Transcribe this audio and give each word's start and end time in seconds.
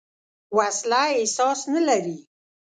وسله 0.57 1.03
احساس 1.19 1.59
نه 1.73 1.81
لري 1.87 2.17